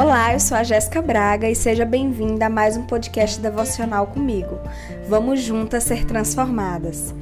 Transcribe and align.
Olá, 0.00 0.32
eu 0.32 0.38
sou 0.38 0.56
a 0.56 0.62
Jéssica 0.62 1.02
Braga 1.02 1.50
e 1.50 1.56
seja 1.56 1.84
bem-vinda 1.84 2.46
a 2.46 2.48
mais 2.48 2.76
um 2.76 2.86
podcast 2.86 3.40
devocional 3.40 4.06
comigo. 4.06 4.56
Vamos 5.08 5.40
juntas 5.40 5.82
ser 5.82 6.04
transformadas. 6.06 7.12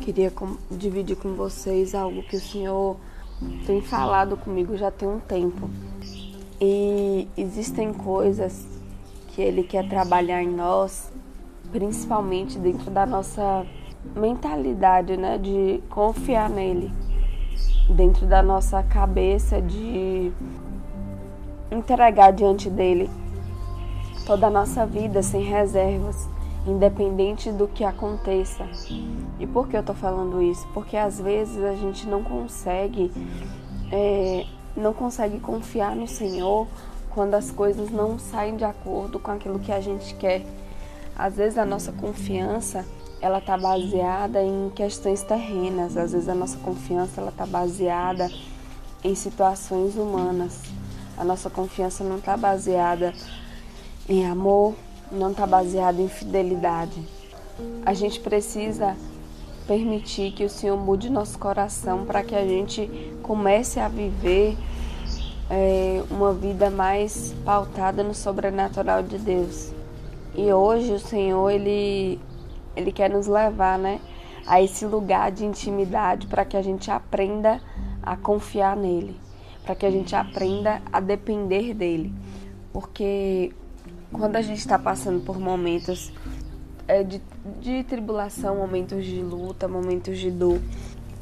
Queria 0.00 0.32
dividir 0.70 1.16
com 1.16 1.34
vocês 1.34 1.94
algo 1.94 2.22
que 2.22 2.36
o 2.36 2.40
Senhor 2.40 2.96
tem 3.66 3.82
falado 3.82 4.38
comigo 4.38 4.78
já 4.78 4.90
tem 4.90 5.10
um 5.10 5.20
tempo. 5.20 5.68
E 6.58 7.28
existem 7.36 7.92
coisas 7.92 8.64
que 9.28 9.42
Ele 9.42 9.62
quer 9.62 9.86
trabalhar 9.90 10.42
em 10.42 10.48
nós, 10.48 11.12
principalmente 11.70 12.58
dentro 12.58 12.90
da 12.90 13.04
nossa 13.04 13.66
mentalidade, 14.16 15.16
né, 15.16 15.38
de 15.38 15.82
confiar 15.88 16.50
nele, 16.50 16.92
dentro 17.88 18.26
da 18.26 18.42
nossa 18.42 18.82
cabeça 18.82 19.60
de 19.60 20.32
entregar 21.70 22.32
diante 22.32 22.68
dele 22.68 23.08
toda 24.26 24.46
a 24.46 24.50
nossa 24.50 24.86
vida 24.86 25.22
sem 25.22 25.42
reservas, 25.42 26.28
independente 26.66 27.50
do 27.50 27.66
que 27.66 27.84
aconteça. 27.84 28.66
E 29.38 29.46
por 29.46 29.68
que 29.68 29.76
eu 29.76 29.82
tô 29.82 29.94
falando 29.94 30.42
isso? 30.42 30.66
Porque 30.72 30.96
às 30.96 31.20
vezes 31.20 31.62
a 31.64 31.74
gente 31.74 32.06
não 32.06 32.22
consegue 32.22 33.10
é, 33.90 34.46
não 34.76 34.92
consegue 34.92 35.38
confiar 35.38 35.94
no 35.94 36.06
Senhor 36.06 36.66
quando 37.10 37.34
as 37.34 37.50
coisas 37.50 37.90
não 37.90 38.18
saem 38.18 38.56
de 38.56 38.64
acordo 38.64 39.18
com 39.18 39.30
aquilo 39.30 39.58
que 39.58 39.72
a 39.72 39.80
gente 39.80 40.14
quer. 40.14 40.46
Às 41.16 41.36
vezes 41.36 41.58
a 41.58 41.64
nossa 41.64 41.92
confiança 41.92 42.86
ela 43.22 43.38
está 43.38 43.56
baseada 43.56 44.42
em 44.42 44.68
questões 44.74 45.22
terrenas. 45.22 45.96
Às 45.96 46.12
vezes 46.12 46.28
a 46.28 46.34
nossa 46.34 46.58
confiança 46.58 47.20
ela 47.20 47.30
está 47.30 47.46
baseada 47.46 48.28
em 49.04 49.14
situações 49.14 49.96
humanas. 49.96 50.60
A 51.16 51.24
nossa 51.24 51.48
confiança 51.48 52.02
não 52.02 52.18
está 52.18 52.36
baseada 52.36 53.14
em 54.08 54.26
amor, 54.26 54.74
não 55.10 55.30
está 55.30 55.46
baseada 55.46 56.02
em 56.02 56.08
fidelidade. 56.08 57.00
A 57.86 57.94
gente 57.94 58.18
precisa 58.18 58.96
permitir 59.68 60.32
que 60.32 60.44
o 60.44 60.50
Senhor 60.50 60.76
mude 60.76 61.08
nosso 61.08 61.38
coração 61.38 62.04
para 62.04 62.24
que 62.24 62.34
a 62.34 62.44
gente 62.44 62.90
comece 63.22 63.78
a 63.78 63.86
viver 63.86 64.56
é, 65.48 66.02
uma 66.10 66.32
vida 66.32 66.70
mais 66.70 67.32
pautada 67.44 68.02
no 68.02 68.14
sobrenatural 68.14 69.00
de 69.04 69.18
Deus. 69.18 69.70
E 70.34 70.52
hoje 70.52 70.92
o 70.92 70.98
Senhor 70.98 71.50
ele 71.50 72.18
ele 72.76 72.92
quer 72.92 73.10
nos 73.10 73.26
levar, 73.26 73.78
né, 73.78 74.00
a 74.46 74.60
esse 74.60 74.84
lugar 74.84 75.30
de 75.30 75.44
intimidade 75.44 76.26
para 76.26 76.44
que 76.44 76.56
a 76.56 76.62
gente 76.62 76.90
aprenda 76.90 77.60
a 78.02 78.16
confiar 78.16 78.76
nele, 78.76 79.16
para 79.64 79.74
que 79.74 79.86
a 79.86 79.90
gente 79.90 80.14
aprenda 80.16 80.82
a 80.92 81.00
depender 81.00 81.74
dele. 81.74 82.12
Porque 82.72 83.52
quando 84.12 84.36
a 84.36 84.42
gente 84.42 84.58
está 84.58 84.78
passando 84.78 85.24
por 85.24 85.38
momentos 85.38 86.12
é, 86.88 87.02
de, 87.02 87.22
de 87.60 87.84
tribulação, 87.84 88.56
momentos 88.56 89.04
de 89.04 89.22
luta, 89.22 89.68
momentos 89.68 90.18
de 90.18 90.30
dor, 90.30 90.60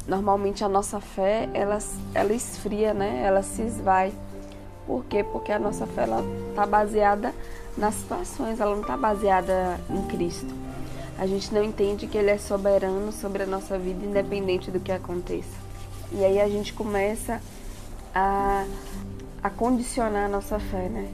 normalmente 0.08 0.64
a 0.64 0.68
nossa 0.68 1.00
fé 1.00 1.48
ela, 1.52 1.78
ela 2.14 2.32
esfria, 2.32 2.94
né? 2.94 3.22
Ela 3.24 3.42
se 3.42 3.62
esvai. 3.62 4.12
Por 4.86 5.04
quê? 5.04 5.22
Porque 5.22 5.52
a 5.52 5.58
nossa 5.58 5.86
fé 5.86 6.02
ela 6.02 6.24
está 6.48 6.64
baseada 6.64 7.34
nas 7.76 7.94
situações, 7.94 8.60
ela 8.60 8.72
não 8.72 8.80
está 8.80 8.96
baseada 8.96 9.78
em 9.90 10.02
Cristo 10.08 10.69
a 11.20 11.26
gente 11.26 11.52
não 11.52 11.62
entende 11.62 12.06
que 12.06 12.16
Ele 12.16 12.30
é 12.30 12.38
soberano 12.38 13.12
sobre 13.12 13.42
a 13.42 13.46
nossa 13.46 13.78
vida, 13.78 14.06
independente 14.06 14.70
do 14.70 14.80
que 14.80 14.90
aconteça. 14.90 15.54
E 16.12 16.24
aí 16.24 16.40
a 16.40 16.48
gente 16.48 16.72
começa 16.72 17.42
a, 18.14 18.64
a 19.42 19.50
condicionar 19.50 20.24
a 20.24 20.28
nossa 20.30 20.58
fé, 20.58 20.88
né? 20.88 21.08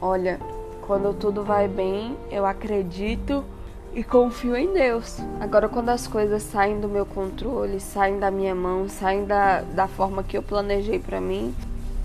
Olha, 0.00 0.38
quando 0.86 1.12
tudo 1.12 1.42
vai 1.42 1.66
bem, 1.66 2.16
eu 2.30 2.46
acredito 2.46 3.44
e 3.92 4.04
confio 4.04 4.54
em 4.54 4.72
Deus. 4.72 5.18
Agora, 5.40 5.68
quando 5.68 5.88
as 5.88 6.06
coisas 6.06 6.44
saem 6.44 6.78
do 6.78 6.86
meu 6.86 7.04
controle, 7.04 7.80
saem 7.80 8.20
da 8.20 8.30
minha 8.30 8.54
mão, 8.54 8.88
saem 8.88 9.24
da, 9.24 9.62
da 9.62 9.88
forma 9.88 10.22
que 10.22 10.38
eu 10.38 10.44
planejei 10.44 11.00
para 11.00 11.20
mim, 11.20 11.52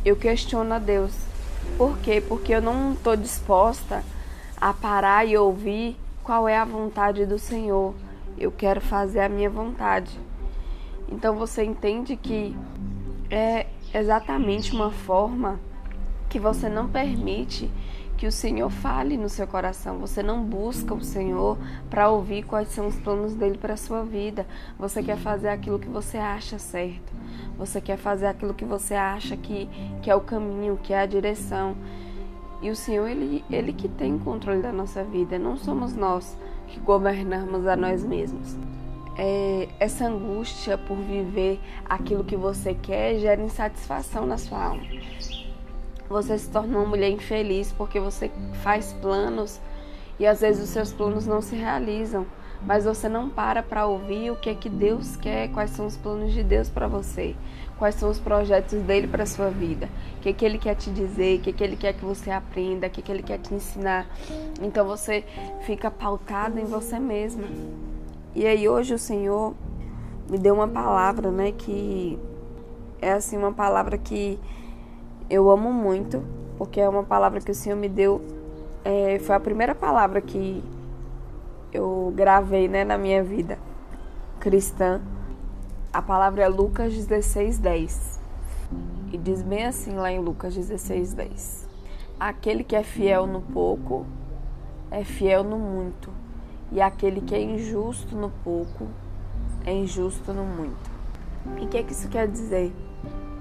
eu 0.03 0.15
questiono 0.15 0.73
a 0.73 0.79
Deus. 0.79 1.13
Por 1.77 1.95
quê? 1.99 2.23
Porque 2.27 2.55
eu 2.55 2.61
não 2.61 2.93
estou 2.93 3.15
disposta 3.15 4.03
a 4.59 4.73
parar 4.73 5.27
e 5.27 5.37
ouvir 5.37 5.95
qual 6.25 6.49
é 6.49 6.57
a 6.57 6.65
vontade 6.65 7.23
do 7.23 7.37
Senhor. 7.37 7.93
Eu 8.35 8.51
quero 8.51 8.81
fazer 8.81 9.19
a 9.19 9.29
minha 9.29 9.49
vontade. 9.49 10.19
Então 11.07 11.35
você 11.35 11.63
entende 11.63 12.15
que 12.17 12.57
é 13.29 13.67
exatamente 13.93 14.73
uma 14.73 14.89
forma 14.89 15.59
que 16.27 16.39
você 16.39 16.67
não 16.67 16.89
permite 16.89 17.69
que 18.17 18.25
o 18.25 18.31
Senhor 18.31 18.71
fale 18.71 19.17
no 19.17 19.29
seu 19.29 19.45
coração. 19.45 19.99
Você 19.99 20.23
não 20.23 20.43
busca 20.43 20.95
o 20.95 21.03
Senhor 21.03 21.59
para 21.91 22.09
ouvir 22.09 22.43
quais 22.43 22.69
são 22.69 22.87
os 22.87 22.95
planos 22.95 23.35
dele 23.35 23.59
para 23.59 23.75
a 23.75 23.77
sua 23.77 24.03
vida. 24.03 24.47
Você 24.79 25.03
quer 25.03 25.17
fazer 25.17 25.49
aquilo 25.49 25.77
que 25.77 25.87
você 25.87 26.17
acha 26.17 26.57
certo. 26.57 27.13
Você 27.55 27.79
quer 27.79 27.97
fazer 27.97 28.25
aquilo 28.25 28.53
que 28.53 28.65
você 28.65 28.95
acha 28.95 29.37
que, 29.37 29.69
que 30.01 30.09
é 30.09 30.15
o 30.15 30.21
caminho, 30.21 30.79
que 30.81 30.91
é 30.91 31.01
a 31.01 31.05
direção. 31.05 31.75
E 32.65 32.71
o 32.71 32.75
Senhor, 32.75 33.07
ele, 33.07 33.45
ele 33.47 33.71
que 33.71 33.87
tem 33.87 34.15
o 34.15 34.19
controle 34.19 34.59
da 34.59 34.71
nossa 34.71 35.03
vida, 35.03 35.37
não 35.37 35.55
somos 35.55 35.95
nós 35.95 36.35
que 36.67 36.79
governamos 36.79 37.67
a 37.67 37.75
nós 37.75 38.03
mesmos. 38.03 38.57
É, 39.15 39.69
essa 39.79 40.07
angústia 40.07 40.75
por 40.75 40.97
viver 40.97 41.59
aquilo 41.87 42.23
que 42.23 42.35
você 42.35 42.73
quer 42.73 43.19
gera 43.19 43.39
insatisfação 43.39 44.25
na 44.25 44.39
sua 44.39 44.63
alma. 44.63 44.81
Você 46.09 46.39
se 46.39 46.49
torna 46.49 46.79
uma 46.79 46.87
mulher 46.87 47.11
infeliz 47.11 47.71
porque 47.71 47.99
você 47.99 48.31
faz 48.63 48.93
planos 48.93 49.61
e 50.17 50.25
às 50.25 50.41
vezes 50.41 50.63
os 50.63 50.69
seus 50.69 50.91
planos 50.91 51.27
não 51.27 51.43
se 51.43 51.55
realizam, 51.55 52.25
mas 52.65 52.85
você 52.85 53.07
não 53.07 53.29
para 53.29 53.61
para 53.61 53.85
ouvir 53.85 54.31
o 54.31 54.35
que 54.35 54.49
é 54.49 54.55
que 54.55 54.69
Deus 54.69 55.15
quer, 55.15 55.49
quais 55.49 55.71
são 55.71 55.85
os 55.85 55.95
planos 55.95 56.33
de 56.33 56.43
Deus 56.43 56.69
para 56.69 56.87
você 56.87 57.35
quais 57.77 57.95
são 57.95 58.09
os 58.09 58.19
projetos 58.19 58.81
dele 58.81 59.07
para 59.07 59.25
sua 59.25 59.49
vida, 59.49 59.89
o 60.17 60.21
que, 60.21 60.33
que 60.33 60.45
ele 60.45 60.57
quer 60.57 60.75
te 60.75 60.89
dizer, 60.89 61.39
o 61.39 61.41
que, 61.41 61.53
que 61.53 61.63
ele 61.63 61.75
quer 61.75 61.93
que 61.93 62.05
você 62.05 62.31
aprenda, 62.31 62.87
o 62.87 62.89
que, 62.89 63.01
que 63.01 63.11
ele 63.11 63.23
quer 63.23 63.37
te 63.39 63.53
ensinar. 63.53 64.07
Então 64.61 64.85
você 64.85 65.23
fica 65.61 65.91
pautado 65.91 66.59
em 66.59 66.65
você 66.65 66.99
mesma. 66.99 67.47
E 68.33 68.45
aí 68.45 68.67
hoje 68.67 68.93
o 68.93 68.99
Senhor 68.99 69.53
me 70.29 70.37
deu 70.37 70.55
uma 70.55 70.67
palavra, 70.67 71.31
né, 71.31 71.51
que 71.51 72.17
é 73.01 73.11
assim 73.11 73.37
uma 73.37 73.51
palavra 73.51 73.97
que 73.97 74.39
eu 75.29 75.49
amo 75.49 75.71
muito, 75.71 76.23
porque 76.57 76.79
é 76.79 76.87
uma 76.87 77.03
palavra 77.03 77.41
que 77.41 77.51
o 77.51 77.55
Senhor 77.55 77.75
me 77.75 77.89
deu, 77.89 78.21
é, 78.83 79.19
foi 79.19 79.35
a 79.35 79.39
primeira 79.39 79.75
palavra 79.75 80.21
que 80.21 80.63
eu 81.75 82.13
gravei, 82.15 82.67
né, 82.67 82.83
na 82.83 82.97
minha 82.97 83.23
vida 83.23 83.57
cristã. 84.39 85.01
A 85.91 86.01
palavra 86.01 86.43
é 86.43 86.47
Lucas 86.47 86.93
16, 86.93 87.57
10. 87.57 88.19
E 89.11 89.17
diz 89.17 89.41
bem 89.41 89.65
assim 89.65 89.93
lá 89.93 90.11
em 90.11 90.19
Lucas 90.19 90.55
16, 90.55 91.13
10. 91.13 91.67
Aquele 92.19 92.63
que 92.63 92.75
é 92.75 92.83
fiel 92.83 93.27
no 93.27 93.41
pouco 93.41 94.05
é 94.91 95.03
fiel 95.03 95.43
no 95.43 95.57
muito, 95.57 96.09
e 96.71 96.79
aquele 96.79 97.21
que 97.21 97.35
é 97.35 97.41
injusto 97.41 98.15
no 98.15 98.29
pouco 98.43 98.87
é 99.65 99.73
injusto 99.73 100.31
no 100.31 100.43
muito. 100.43 100.91
E 101.57 101.65
o 101.65 101.67
que, 101.67 101.77
é 101.77 101.83
que 101.83 101.91
isso 101.91 102.07
quer 102.07 102.27
dizer? 102.27 102.71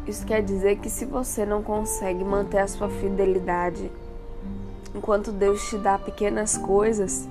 Isso 0.07 0.27
quer 0.27 0.43
dizer 0.43 0.79
que 0.79 0.91
se 0.91 1.05
você 1.05 1.47
não 1.47 1.63
consegue 1.63 2.25
manter 2.25 2.59
a 2.59 2.67
sua 2.67 2.89
fidelidade 2.89 3.91
enquanto 4.95 5.33
Deus 5.33 5.69
te 5.69 5.79
dá 5.79 5.99
pequenas 5.99 6.59
coisas, 6.59 7.29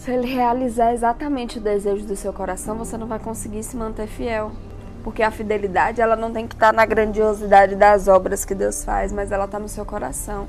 se 0.00 0.10
ele 0.10 0.26
realizar 0.26 0.94
exatamente 0.94 1.58
o 1.58 1.60
desejo 1.60 2.06
do 2.06 2.16
seu 2.16 2.32
coração, 2.32 2.74
você 2.78 2.96
não 2.96 3.06
vai 3.06 3.18
conseguir 3.18 3.62
se 3.62 3.76
manter 3.76 4.06
fiel. 4.06 4.50
Porque 5.04 5.22
a 5.22 5.30
fidelidade, 5.30 6.00
ela 6.00 6.16
não 6.16 6.32
tem 6.32 6.48
que 6.48 6.54
estar 6.54 6.72
na 6.72 6.86
grandiosidade 6.86 7.74
das 7.76 8.08
obras 8.08 8.42
que 8.42 8.54
Deus 8.54 8.82
faz, 8.82 9.12
mas 9.12 9.30
ela 9.30 9.44
está 9.44 9.58
no 9.58 9.68
seu 9.68 9.84
coração. 9.84 10.48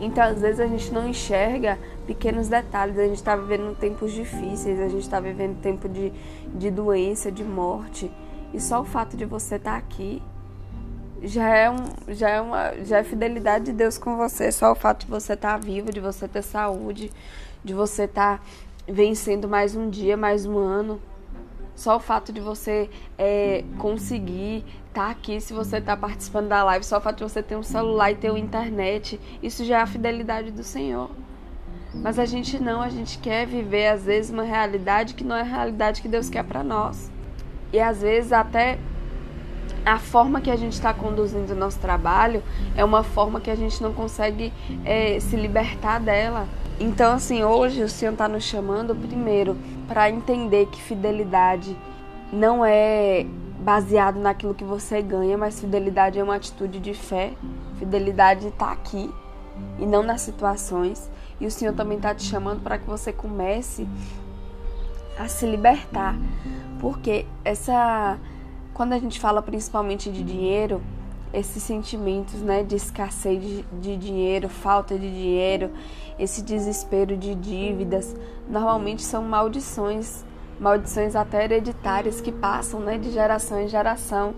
Então, 0.00 0.22
às 0.22 0.40
vezes, 0.40 0.60
a 0.60 0.68
gente 0.68 0.92
não 0.92 1.08
enxerga 1.08 1.76
pequenos 2.06 2.46
detalhes. 2.46 2.96
A 2.96 3.02
gente 3.02 3.16
está 3.16 3.34
vivendo 3.34 3.76
tempos 3.76 4.12
difíceis, 4.12 4.78
a 4.78 4.88
gente 4.88 5.02
está 5.02 5.18
vivendo 5.18 5.60
tempo 5.60 5.88
de, 5.88 6.12
de 6.54 6.70
doença, 6.70 7.32
de 7.32 7.42
morte. 7.42 8.08
E 8.52 8.60
só 8.60 8.80
o 8.80 8.84
fato 8.84 9.16
de 9.16 9.24
você 9.24 9.56
estar 9.56 9.72
tá 9.72 9.76
aqui 9.76 10.22
já 11.20 11.48
é, 11.48 11.68
um, 11.68 11.84
já, 12.08 12.30
é 12.30 12.40
uma, 12.40 12.72
já 12.84 12.98
é 12.98 13.02
fidelidade 13.02 13.64
de 13.66 13.72
Deus 13.72 13.98
com 13.98 14.16
você. 14.16 14.52
Só 14.52 14.70
o 14.70 14.76
fato 14.76 15.04
de 15.04 15.10
você 15.10 15.32
estar 15.32 15.58
tá 15.58 15.58
vivo, 15.58 15.90
de 15.90 15.98
você 15.98 16.28
ter 16.28 16.42
saúde, 16.42 17.10
de 17.64 17.74
você 17.74 18.04
estar 18.04 18.38
tá 18.38 18.44
vencendo 18.86 19.48
mais 19.48 19.74
um 19.74 19.88
dia, 19.88 20.16
mais 20.16 20.46
um 20.46 20.58
ano. 20.58 21.00
Só 21.74 21.96
o 21.96 22.00
fato 22.00 22.32
de 22.32 22.40
você 22.40 22.88
é, 23.18 23.64
conseguir 23.78 24.64
estar 24.88 25.06
tá 25.06 25.10
aqui, 25.10 25.40
se 25.40 25.52
você 25.52 25.78
está 25.78 25.96
participando 25.96 26.48
da 26.48 26.62
live, 26.62 26.84
só 26.84 26.98
o 26.98 27.00
fato 27.00 27.18
de 27.18 27.24
você 27.24 27.42
ter 27.42 27.56
um 27.56 27.62
celular 27.62 28.12
e 28.12 28.14
ter 28.14 28.30
uma 28.30 28.38
internet, 28.38 29.20
isso 29.42 29.64
já 29.64 29.78
é 29.78 29.82
a 29.82 29.86
fidelidade 29.86 30.52
do 30.52 30.62
Senhor. 30.62 31.10
Mas 31.92 32.18
a 32.18 32.24
gente 32.24 32.60
não, 32.60 32.80
a 32.80 32.88
gente 32.88 33.18
quer 33.18 33.46
viver 33.46 33.88
às 33.88 34.04
vezes 34.04 34.30
uma 34.30 34.42
realidade 34.42 35.14
que 35.14 35.24
não 35.24 35.36
é 35.36 35.40
a 35.40 35.44
realidade 35.44 36.02
que 36.02 36.08
Deus 36.08 36.28
quer 36.28 36.44
para 36.44 36.62
nós. 36.62 37.10
E 37.72 37.80
às 37.80 38.02
vezes 38.02 38.32
até 38.32 38.78
a 39.84 39.98
forma 39.98 40.40
que 40.40 40.50
a 40.50 40.56
gente 40.56 40.72
está 40.72 40.94
conduzindo 40.94 41.52
o 41.52 41.56
nosso 41.56 41.78
trabalho 41.78 42.42
é 42.76 42.84
uma 42.84 43.02
forma 43.02 43.40
que 43.40 43.50
a 43.50 43.54
gente 43.54 43.82
não 43.82 43.92
consegue 43.92 44.52
é, 44.84 45.18
se 45.20 45.36
libertar 45.36 46.00
dela. 46.00 46.48
Então, 46.80 47.14
assim, 47.14 47.44
hoje 47.44 47.82
o 47.82 47.88
Senhor 47.88 48.12
está 48.12 48.28
nos 48.28 48.44
chamando 48.44 48.94
primeiro 48.94 49.56
para 49.86 50.10
entender 50.10 50.66
que 50.66 50.80
fidelidade 50.80 51.76
não 52.32 52.64
é 52.64 53.24
baseado 53.60 54.18
naquilo 54.18 54.54
que 54.54 54.64
você 54.64 55.00
ganha, 55.00 55.38
mas 55.38 55.60
fidelidade 55.60 56.18
é 56.18 56.22
uma 56.22 56.34
atitude 56.34 56.80
de 56.80 56.92
fé. 56.92 57.32
Fidelidade 57.78 58.48
está 58.48 58.72
aqui 58.72 59.10
e 59.78 59.86
não 59.86 60.02
nas 60.02 60.20
situações. 60.20 61.08
E 61.40 61.46
o 61.46 61.50
Senhor 61.50 61.74
também 61.74 61.96
está 61.96 62.14
te 62.14 62.24
chamando 62.24 62.60
para 62.62 62.78
que 62.78 62.86
você 62.86 63.12
comece 63.12 63.86
a 65.16 65.28
se 65.28 65.46
libertar, 65.46 66.16
porque 66.80 67.24
essa 67.44 68.18
quando 68.72 68.92
a 68.92 68.98
gente 68.98 69.20
fala 69.20 69.40
principalmente 69.40 70.10
de 70.10 70.24
dinheiro, 70.24 70.82
esses 71.34 71.62
sentimentos 71.62 72.40
né, 72.40 72.62
de 72.62 72.76
escassez 72.76 73.42
de, 73.42 73.62
de, 73.80 73.96
dinheiro, 73.96 74.48
falta 74.48 74.98
de 74.98 75.10
dinheiro, 75.10 75.70
esse 76.18 76.42
desespero 76.42 77.16
de 77.16 77.34
dívidas, 77.34 78.14
normalmente 78.48 79.02
são 79.02 79.22
maldições, 79.22 80.24
maldições 80.58 81.16
até 81.16 81.44
hereditárias 81.44 82.20
que 82.20 82.30
passam 82.30 82.80
né, 82.80 82.96
de 82.96 83.10
geração 83.10 83.60
em 83.60 83.68
geração. 83.68 84.34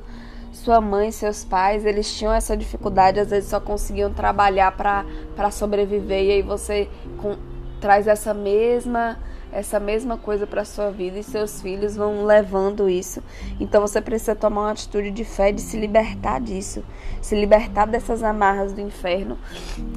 Sua 0.52 0.80
mãe, 0.80 1.12
seus 1.12 1.44
pais, 1.44 1.84
eles 1.84 2.10
tinham 2.16 2.32
essa 2.32 2.56
dificuldade, 2.56 3.20
às 3.20 3.28
vezes 3.28 3.50
só 3.50 3.60
conseguiam 3.60 4.12
trabalhar 4.12 4.72
para 4.72 5.50
sobreviver, 5.50 6.24
e 6.24 6.32
aí 6.32 6.42
você 6.42 6.88
com, 7.18 7.36
traz 7.78 8.06
essa 8.06 8.32
mesma 8.32 9.18
essa 9.56 9.80
mesma 9.80 10.18
coisa 10.18 10.46
para 10.46 10.66
sua 10.66 10.90
vida 10.90 11.18
e 11.18 11.22
seus 11.22 11.62
filhos 11.62 11.96
vão 11.96 12.26
levando 12.26 12.90
isso. 12.90 13.22
Então 13.58 13.80
você 13.80 14.02
precisa 14.02 14.34
tomar 14.34 14.60
uma 14.60 14.70
atitude 14.72 15.10
de 15.10 15.24
fé 15.24 15.50
de 15.50 15.62
se 15.62 15.78
libertar 15.78 16.42
disso, 16.42 16.84
se 17.22 17.34
libertar 17.34 17.86
dessas 17.86 18.22
amarras 18.22 18.74
do 18.74 18.82
inferno 18.82 19.38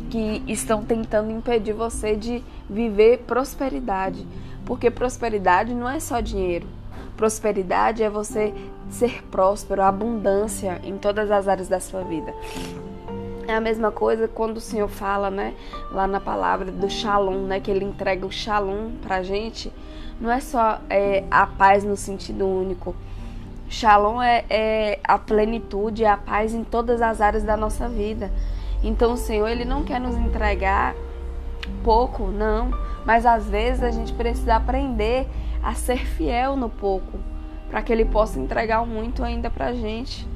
que 0.10 0.42
estão 0.48 0.82
tentando 0.82 1.30
impedir 1.30 1.74
você 1.74 2.16
de 2.16 2.42
viver 2.70 3.26
prosperidade, 3.28 4.26
porque 4.66 4.90
prosperidade 4.90 5.74
não 5.74 5.90
é 5.90 6.00
só 6.00 6.22
dinheiro. 6.22 6.66
Prosperidade 7.18 8.02
é 8.02 8.10
você 8.10 8.54
ser 8.90 9.22
próspero, 9.26 9.82
abundância 9.82 10.80
em 10.86 10.98
todas 10.98 11.30
as 11.30 11.50
áreas 11.50 11.68
da 11.68 11.82
sua 11.82 12.02
vida. 12.02 12.34
É 13.50 13.56
a 13.56 13.60
mesma 13.60 13.92
coisa 13.92 14.28
quando 14.28 14.58
o 14.58 14.62
Senhor 14.62 14.88
fala, 14.88 15.32
né, 15.32 15.56
lá 15.92 16.06
na 16.06 16.20
palavra 16.20 16.72
do 16.72 16.88
shalom, 16.88 17.48
né, 17.48 17.60
que 17.60 17.72
ele 17.72 17.84
entrega 17.84 18.24
o 18.24 18.32
shalom 18.32 18.92
pra 19.02 19.24
gente. 19.24 19.74
Não 20.22 20.30
é 20.32 20.40
só 20.40 20.80
é, 20.88 21.24
a 21.32 21.48
paz 21.48 21.84
no 21.84 21.98
sentido 21.98 22.46
único. 22.46 22.96
Shalom 23.68 24.22
é, 24.22 24.46
é 24.52 25.00
a 25.04 25.18
plenitude, 25.18 26.04
é 26.04 26.10
a 26.10 26.16
paz 26.16 26.54
em 26.54 26.64
todas 26.64 27.02
as 27.02 27.22
áreas 27.22 27.42
da 27.42 27.58
nossa 27.58 27.90
vida. 27.90 28.32
Então 28.84 29.14
o 29.14 29.18
Senhor, 29.18 29.48
ele 29.48 29.66
não 29.66 29.84
quer 29.84 30.00
nos 30.00 30.16
entregar 30.16 30.94
pouco, 31.84 32.28
não. 32.28 32.70
Mas 33.04 33.26
às 33.26 33.50
vezes 33.50 33.82
a 33.82 33.90
gente 33.90 34.14
precisa 34.14 34.58
aprender 34.58 35.28
a 35.64 35.74
ser 35.74 36.06
fiel 36.06 36.56
no 36.56 36.70
pouco, 36.70 37.18
para 37.68 37.82
que 37.82 37.92
ele 37.92 38.06
possa 38.06 38.40
entregar 38.40 38.86
muito 38.86 39.24
ainda 39.24 39.50
pra 39.50 39.74
gente. 39.74 40.28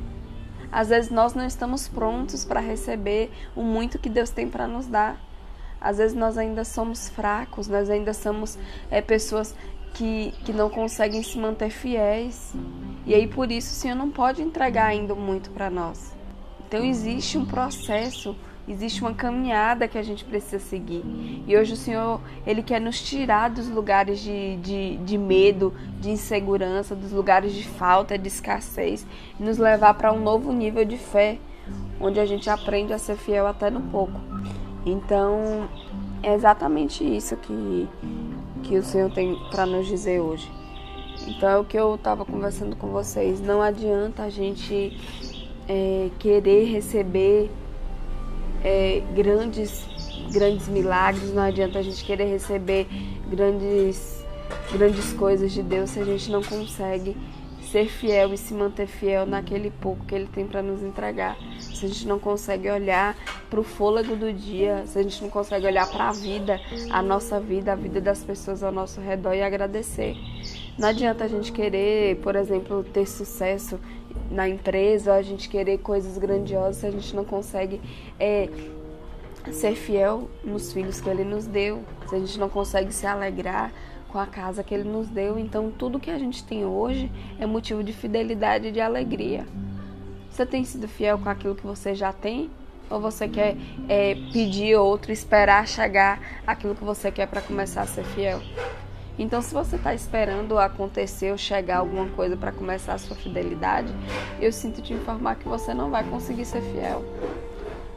Às 0.73 0.89
vezes 0.89 1.11
nós 1.11 1.35
não 1.35 1.45
estamos 1.45 1.87
prontos 1.87 2.43
para 2.43 2.59
receber 2.59 3.31
o 3.55 3.61
muito 3.61 3.99
que 3.99 4.09
Deus 4.09 4.31
tem 4.31 4.49
para 4.49 4.67
nos 4.67 4.87
dar. 4.87 5.21
Às 5.79 5.99
vezes 5.99 6.17
nós 6.17 6.35
ainda 6.35 6.65
somos 6.65 7.09
fracos, 7.09 7.67
nós 7.67 7.91
ainda 7.91 8.11
somos 8.11 8.57
é, 8.89 8.99
pessoas 8.99 9.53
que, 9.93 10.33
que 10.43 10.51
não 10.51 10.71
conseguem 10.71 11.21
se 11.21 11.37
manter 11.37 11.69
fiéis. 11.69 12.55
E 13.05 13.13
aí 13.13 13.27
por 13.27 13.51
isso 13.51 13.69
o 13.69 13.75
Senhor 13.75 13.93
não 13.93 14.09
pode 14.09 14.41
entregar 14.41 14.87
ainda 14.87 15.13
muito 15.13 15.51
para 15.51 15.69
nós. 15.69 16.11
Então 16.67 16.83
existe 16.83 17.37
um 17.37 17.45
processo 17.45 18.35
Existe 18.65 19.01
uma 19.01 19.13
caminhada 19.13 19.89
que 19.89 19.97
a 19.97 20.01
gente 20.01 20.23
precisa 20.23 20.57
seguir. 20.57 21.03
E 21.45 21.57
hoje 21.57 21.73
o 21.73 21.75
Senhor, 21.75 22.21
Ele 22.47 22.63
quer 22.63 22.79
nos 22.79 23.01
tirar 23.01 23.49
dos 23.49 23.67
lugares 23.67 24.19
de, 24.21 24.55
de, 24.57 24.97
de 24.97 25.17
medo, 25.17 25.73
de 25.99 26.11
insegurança, 26.11 26.95
dos 26.95 27.11
lugares 27.11 27.53
de 27.53 27.67
falta, 27.67 28.17
de 28.17 28.27
escassez, 28.29 29.05
e 29.37 29.43
nos 29.43 29.57
levar 29.57 29.93
para 29.95 30.13
um 30.13 30.21
novo 30.21 30.53
nível 30.53 30.85
de 30.85 30.97
fé, 30.97 31.39
onde 31.99 32.21
a 32.21 32.25
gente 32.25 32.49
aprende 32.49 32.93
a 32.93 32.97
ser 32.97 33.17
fiel 33.17 33.45
até 33.47 33.69
no 33.69 33.81
pouco. 33.81 34.19
Então, 34.85 35.69
é 36.21 36.33
exatamente 36.33 37.03
isso 37.03 37.35
que, 37.35 37.87
que 38.63 38.77
o 38.77 38.83
Senhor 38.83 39.11
tem 39.11 39.37
para 39.51 39.65
nos 39.65 39.87
dizer 39.87 40.21
hoje. 40.21 40.49
Então, 41.27 41.49
é 41.49 41.57
o 41.57 41.65
que 41.65 41.77
eu 41.77 41.95
estava 41.95 42.23
conversando 42.23 42.77
com 42.77 42.87
vocês. 42.87 43.41
Não 43.41 43.61
adianta 43.61 44.23
a 44.23 44.29
gente 44.29 44.97
é, 45.67 46.09
querer 46.17 46.65
receber 46.65 47.49
é, 48.63 49.01
grandes, 49.13 49.85
grandes 50.31 50.67
milagres, 50.67 51.33
não 51.33 51.43
adianta 51.43 51.79
a 51.79 51.81
gente 51.81 52.03
querer 52.03 52.25
receber 52.25 52.87
grandes, 53.29 54.23
grandes 54.71 55.11
coisas 55.13 55.51
de 55.51 55.61
Deus 55.61 55.89
se 55.89 55.99
a 55.99 56.05
gente 56.05 56.31
não 56.31 56.41
consegue 56.41 57.15
ser 57.73 57.87
fiel 57.87 58.31
e 58.31 58.37
se 58.37 58.53
manter 58.53 58.85
fiel 58.85 59.25
naquele 59.25 59.71
pouco 59.71 60.05
que 60.05 60.13
Ele 60.13 60.27
tem 60.27 60.45
para 60.45 60.61
nos 60.61 60.83
entregar. 60.83 61.35
Se 61.59 61.85
a 61.85 61.89
gente 61.89 62.07
não 62.07 62.19
consegue 62.19 62.69
olhar 62.69 63.17
para 63.49 63.59
o 63.59 63.63
fôlego 63.63 64.15
do 64.15 64.31
dia, 64.31 64.83
se 64.85 64.99
a 64.99 65.01
gente 65.01 65.19
não 65.23 65.29
consegue 65.31 65.65
olhar 65.65 65.89
para 65.89 66.09
a 66.09 66.11
vida, 66.11 66.61
a 66.91 67.01
nossa 67.01 67.39
vida, 67.39 67.73
a 67.73 67.75
vida 67.75 67.99
das 67.99 68.23
pessoas 68.23 68.61
ao 68.61 68.71
nosso 68.71 69.01
redor 69.01 69.33
e 69.33 69.41
agradecer. 69.41 70.15
Não 70.77 70.89
adianta 70.89 71.23
a 71.23 71.27
gente 71.27 71.51
querer, 71.51 72.17
por 72.17 72.35
exemplo, 72.35 72.83
ter 72.83 73.07
sucesso 73.07 73.79
na 74.29 74.47
empresa, 74.47 75.13
a 75.13 75.21
gente 75.21 75.47
querer 75.47 75.79
coisas 75.79 76.17
grandiosas 76.17 76.83
a 76.83 76.91
gente 76.91 77.15
não 77.15 77.23
consegue 77.23 77.79
é, 78.19 78.49
ser 79.51 79.75
fiel 79.75 80.29
nos 80.43 80.71
filhos 80.73 80.99
que 81.01 81.09
Ele 81.09 81.23
nos 81.23 81.45
deu, 81.45 81.83
se 82.07 82.15
a 82.15 82.19
gente 82.19 82.39
não 82.39 82.49
consegue 82.49 82.93
se 82.93 83.05
alegrar 83.05 83.71
com 84.09 84.19
a 84.19 84.25
casa 84.25 84.63
que 84.63 84.73
Ele 84.73 84.87
nos 84.87 85.07
deu. 85.07 85.37
Então, 85.37 85.71
tudo 85.71 85.99
que 85.99 86.11
a 86.11 86.17
gente 86.17 86.43
tem 86.43 86.65
hoje 86.65 87.11
é 87.39 87.45
motivo 87.45 87.83
de 87.83 87.93
fidelidade 87.93 88.67
e 88.67 88.71
de 88.71 88.79
alegria. 88.79 89.45
Você 90.29 90.45
tem 90.45 90.63
sido 90.63 90.87
fiel 90.87 91.19
com 91.19 91.29
aquilo 91.29 91.55
que 91.55 91.65
você 91.65 91.93
já 91.93 92.11
tem? 92.11 92.49
Ou 92.89 92.99
você 92.99 93.27
quer 93.27 93.55
é, 93.87 94.15
pedir 94.31 94.75
outro, 94.75 95.11
esperar 95.11 95.67
chegar 95.67 96.19
aquilo 96.45 96.75
que 96.75 96.83
você 96.83 97.11
quer 97.11 97.27
para 97.27 97.41
começar 97.41 97.81
a 97.81 97.87
ser 97.87 98.03
fiel? 98.03 98.41
Então, 99.17 99.41
se 99.41 99.53
você 99.53 99.75
está 99.75 99.93
esperando 99.93 100.57
acontecer 100.57 101.31
ou 101.31 101.37
chegar 101.37 101.77
alguma 101.77 102.07
coisa 102.09 102.35
para 102.35 102.51
começar 102.51 102.93
a 102.93 102.97
sua 102.97 103.15
fidelidade, 103.15 103.93
eu 104.39 104.51
sinto 104.51 104.81
te 104.81 104.93
informar 104.93 105.35
que 105.35 105.47
você 105.47 105.73
não 105.73 105.91
vai 105.91 106.03
conseguir 106.03 106.45
ser 106.45 106.61
fiel. 106.61 107.05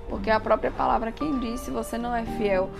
Porque 0.08 0.30
a 0.30 0.38
própria 0.38 0.70
palavra 0.70 1.10
quem 1.10 1.38
diz, 1.38 1.60
se 1.60 1.70
você 1.70 1.96
não 1.98 2.14
é 2.14 2.24
fiel 2.24 2.70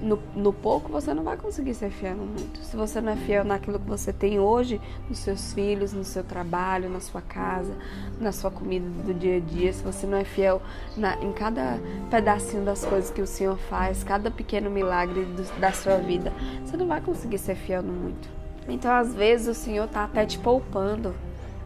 no, 0.00 0.18
no, 0.34 0.52
pouco, 0.52 0.90
você 0.90 1.12
não 1.12 1.22
vai 1.22 1.36
conseguir 1.36 1.74
ser 1.74 1.90
fiel 1.90 2.14
no 2.14 2.26
muito. 2.26 2.60
Se 2.60 2.76
você 2.76 3.00
não 3.00 3.12
é 3.12 3.16
fiel 3.16 3.44
naquilo 3.44 3.78
que 3.78 3.88
você 3.88 4.12
tem 4.12 4.38
hoje, 4.38 4.80
nos 5.08 5.18
seus 5.18 5.52
filhos, 5.52 5.92
no 5.92 6.04
seu 6.04 6.22
trabalho, 6.22 6.88
na 6.88 7.00
sua 7.00 7.20
casa, 7.20 7.72
na 8.20 8.32
sua 8.32 8.50
comida 8.50 8.88
do 9.04 9.12
dia 9.12 9.36
a 9.36 9.40
dia, 9.40 9.72
se 9.72 9.82
você 9.82 10.06
não 10.06 10.18
é 10.18 10.24
fiel 10.24 10.62
na, 10.96 11.16
em 11.16 11.32
cada 11.32 11.78
pedacinho 12.10 12.64
das 12.64 12.84
coisas 12.84 13.10
que 13.10 13.20
o 13.20 13.26
Senhor 13.26 13.56
faz, 13.56 14.04
cada 14.04 14.30
pequeno 14.30 14.70
milagre 14.70 15.24
do, 15.24 15.60
da 15.60 15.72
sua 15.72 15.96
vida, 15.96 16.32
você 16.64 16.76
não 16.76 16.86
vai 16.86 17.00
conseguir 17.00 17.38
ser 17.38 17.56
fiel 17.56 17.82
no 17.82 17.92
muito. 17.92 18.28
Então, 18.68 18.92
às 18.92 19.14
vezes, 19.14 19.48
o 19.48 19.54
Senhor 19.54 19.86
está 19.86 20.04
até 20.04 20.26
te 20.26 20.38
poupando. 20.38 21.14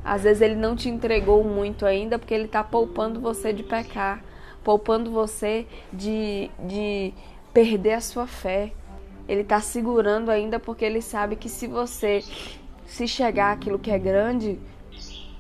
Às 0.04 0.22
vezes, 0.22 0.40
Ele 0.40 0.54
não 0.54 0.76
te 0.76 0.88
entregou 0.88 1.42
muito 1.42 1.84
ainda 1.84 2.18
porque 2.18 2.32
Ele 2.32 2.44
está 2.44 2.62
poupando 2.62 3.20
você 3.20 3.52
de 3.52 3.62
pecar, 3.62 4.22
poupando 4.62 5.10
você 5.10 5.66
de. 5.92 6.50
de 6.60 7.12
perder 7.52 7.94
a 7.94 8.00
sua 8.00 8.26
fé. 8.26 8.72
Ele 9.28 9.42
está 9.42 9.60
segurando 9.60 10.30
ainda 10.30 10.58
porque 10.58 10.84
ele 10.84 11.00
sabe 11.00 11.36
que 11.36 11.48
se 11.48 11.66
você 11.66 12.22
se 12.86 13.06
chegar 13.06 13.52
aquilo 13.52 13.78
que 13.78 13.90
é 13.90 13.98
grande, 13.98 14.58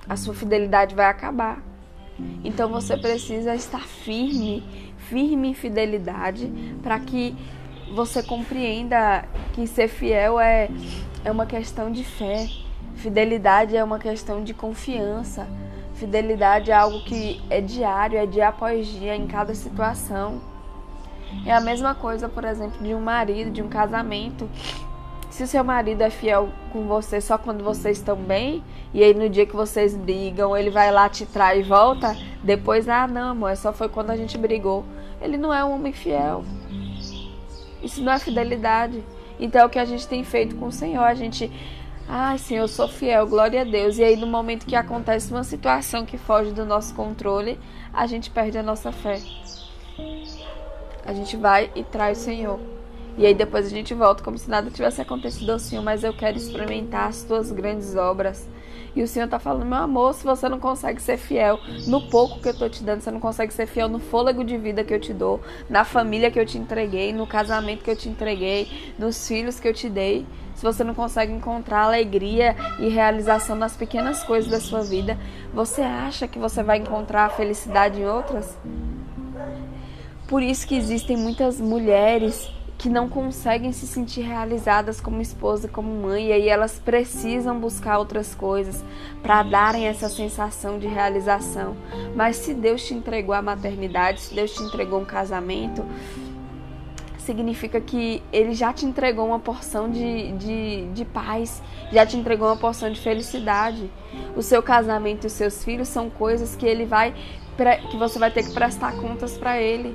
a 0.08 0.16
sua 0.16 0.34
fidelidade 0.34 0.94
vai 0.94 1.06
acabar. 1.06 1.62
Então 2.44 2.68
você 2.68 2.96
precisa 2.96 3.54
estar 3.54 3.82
firme, 3.86 4.62
firme 4.96 5.48
em 5.48 5.54
fidelidade, 5.54 6.50
para 6.82 6.98
que 7.00 7.34
você 7.94 8.22
compreenda 8.22 9.24
que 9.52 9.66
ser 9.66 9.88
fiel 9.88 10.40
é, 10.40 10.68
é 11.24 11.30
uma 11.30 11.46
questão 11.46 11.90
de 11.90 12.04
fé, 12.04 12.48
fidelidade 12.94 13.76
é 13.76 13.82
uma 13.82 13.98
questão 13.98 14.42
de 14.42 14.54
confiança, 14.54 15.46
fidelidade 15.94 16.70
é 16.70 16.74
algo 16.74 17.04
que 17.04 17.40
é 17.50 17.60
diário, 17.60 18.18
é 18.18 18.26
dia 18.26 18.48
após 18.48 18.86
dia, 18.86 19.14
em 19.14 19.26
cada 19.26 19.54
situação. 19.54 20.51
É 21.44 21.52
a 21.52 21.60
mesma 21.60 21.94
coisa, 21.94 22.28
por 22.28 22.44
exemplo, 22.44 22.82
de 22.82 22.94
um 22.94 23.00
marido, 23.00 23.50
de 23.50 23.62
um 23.62 23.68
casamento. 23.68 24.48
Se 25.28 25.42
o 25.42 25.46
seu 25.46 25.64
marido 25.64 26.02
é 26.02 26.10
fiel 26.10 26.50
com 26.72 26.86
você 26.86 27.20
só 27.20 27.38
quando 27.38 27.64
vocês 27.64 27.98
estão 27.98 28.16
bem, 28.16 28.62
e 28.92 29.02
aí 29.02 29.14
no 29.14 29.28
dia 29.28 29.46
que 29.46 29.56
vocês 29.56 29.96
brigam, 29.96 30.56
ele 30.56 30.70
vai 30.70 30.92
lá 30.92 31.08
te 31.08 31.24
trai 31.24 31.60
e 31.60 31.62
volta, 31.62 32.14
depois, 32.42 32.88
ah, 32.88 33.06
não, 33.06 33.30
amor, 33.30 33.56
só 33.56 33.72
foi 33.72 33.88
quando 33.88 34.10
a 34.10 34.16
gente 34.16 34.36
brigou. 34.36 34.84
Ele 35.20 35.36
não 35.38 35.52
é 35.52 35.64
um 35.64 35.74
homem 35.74 35.92
fiel. 35.92 36.44
Isso 37.82 38.02
não 38.02 38.12
é 38.12 38.18
fidelidade. 38.18 39.02
Então 39.40 39.62
é 39.62 39.64
o 39.64 39.70
que 39.70 39.78
a 39.78 39.84
gente 39.84 40.06
tem 40.06 40.22
feito 40.22 40.54
com 40.56 40.66
o 40.66 40.72
Senhor. 40.72 41.02
A 41.02 41.14
gente, 41.14 41.50
ai, 42.08 42.38
Senhor, 42.38 42.62
eu 42.62 42.68
sou 42.68 42.86
fiel, 42.86 43.26
glória 43.26 43.62
a 43.62 43.64
Deus. 43.64 43.98
E 43.98 44.04
aí 44.04 44.16
no 44.16 44.26
momento 44.26 44.66
que 44.66 44.76
acontece 44.76 45.32
uma 45.32 45.44
situação 45.44 46.04
que 46.04 46.18
foge 46.18 46.52
do 46.52 46.64
nosso 46.64 46.94
controle, 46.94 47.58
a 47.92 48.06
gente 48.06 48.30
perde 48.30 48.58
a 48.58 48.62
nossa 48.62 48.92
fé. 48.92 49.18
A 51.04 51.12
gente 51.12 51.36
vai 51.36 51.70
e 51.74 51.82
traz 51.82 52.18
o 52.18 52.22
Senhor. 52.22 52.60
E 53.16 53.26
aí 53.26 53.34
depois 53.34 53.66
a 53.66 53.70
gente 53.70 53.92
volta 53.92 54.22
como 54.22 54.38
se 54.38 54.48
nada 54.48 54.70
tivesse 54.70 55.00
acontecido 55.00 55.50
ao 55.50 55.58
Senhor, 55.58 55.82
mas 55.82 56.02
eu 56.02 56.14
quero 56.14 56.36
experimentar 56.36 57.08
as 57.08 57.22
tuas 57.22 57.52
grandes 57.52 57.94
obras. 57.94 58.48
E 58.94 59.02
o 59.02 59.08
Senhor 59.08 59.24
está 59.24 59.38
falando, 59.38 59.64
meu 59.64 59.78
amor, 59.78 60.14
se 60.14 60.24
você 60.24 60.48
não 60.48 60.60
consegue 60.60 61.00
ser 61.00 61.16
fiel 61.16 61.58
no 61.86 62.08
pouco 62.08 62.40
que 62.40 62.48
eu 62.48 62.52
estou 62.52 62.68
te 62.68 62.82
dando, 62.82 63.00
você 63.00 63.10
não 63.10 63.20
consegue 63.20 63.52
ser 63.52 63.66
fiel 63.66 63.88
no 63.88 63.98
fôlego 63.98 64.44
de 64.44 64.56
vida 64.58 64.84
que 64.84 64.92
eu 64.92 65.00
te 65.00 65.14
dou, 65.14 65.40
na 65.68 65.82
família 65.82 66.30
que 66.30 66.38
eu 66.38 66.44
te 66.44 66.58
entreguei, 66.58 67.12
no 67.12 67.26
casamento 67.26 67.82
que 67.82 67.90
eu 67.90 67.96
te 67.96 68.08
entreguei, 68.08 68.94
nos 68.98 69.26
filhos 69.26 69.58
que 69.58 69.66
eu 69.66 69.72
te 69.72 69.88
dei, 69.88 70.26
se 70.54 70.62
você 70.62 70.84
não 70.84 70.94
consegue 70.94 71.32
encontrar 71.32 71.84
alegria 71.84 72.54
e 72.78 72.88
realização 72.88 73.56
nas 73.56 73.76
pequenas 73.76 74.22
coisas 74.24 74.50
da 74.50 74.60
sua 74.60 74.82
vida, 74.82 75.18
você 75.54 75.80
acha 75.80 76.28
que 76.28 76.38
você 76.38 76.62
vai 76.62 76.78
encontrar 76.78 77.30
felicidade 77.30 78.00
em 78.00 78.06
outras? 78.06 78.56
Por 80.32 80.42
isso 80.42 80.66
que 80.66 80.74
existem 80.74 81.14
muitas 81.14 81.60
mulheres 81.60 82.50
que 82.78 82.88
não 82.88 83.06
conseguem 83.06 83.70
se 83.70 83.86
sentir 83.86 84.22
realizadas 84.22 84.98
como 84.98 85.20
esposa, 85.20 85.68
como 85.68 85.94
mãe, 85.94 86.28
e 86.28 86.32
aí 86.32 86.48
elas 86.48 86.78
precisam 86.78 87.60
buscar 87.60 87.98
outras 87.98 88.34
coisas 88.34 88.82
para 89.22 89.42
darem 89.42 89.86
essa 89.86 90.08
sensação 90.08 90.78
de 90.78 90.86
realização. 90.86 91.76
Mas 92.16 92.36
se 92.36 92.54
Deus 92.54 92.82
te 92.82 92.94
entregou 92.94 93.34
a 93.34 93.42
maternidade, 93.42 94.22
se 94.22 94.34
Deus 94.34 94.54
te 94.54 94.62
entregou 94.62 95.02
um 95.02 95.04
casamento, 95.04 95.84
significa 97.18 97.78
que 97.78 98.22
Ele 98.32 98.54
já 98.54 98.72
te 98.72 98.86
entregou 98.86 99.26
uma 99.26 99.38
porção 99.38 99.90
de, 99.90 100.32
de, 100.38 100.88
de 100.94 101.04
paz, 101.04 101.62
já 101.92 102.06
te 102.06 102.16
entregou 102.16 102.48
uma 102.48 102.56
porção 102.56 102.90
de 102.90 102.98
felicidade. 102.98 103.90
O 104.34 104.40
seu 104.40 104.62
casamento 104.62 105.24
e 105.24 105.26
os 105.26 105.34
seus 105.34 105.62
filhos 105.62 105.88
são 105.88 106.08
coisas 106.08 106.56
que 106.56 106.64
Ele 106.64 106.86
vai 106.86 107.14
que 107.90 107.98
você 107.98 108.18
vai 108.18 108.30
ter 108.30 108.44
que 108.44 108.54
prestar 108.54 108.96
contas 108.96 109.36
para 109.36 109.60
Ele. 109.60 109.94